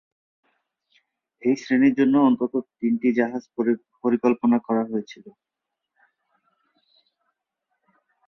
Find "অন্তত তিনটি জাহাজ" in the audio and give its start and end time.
2.29-3.43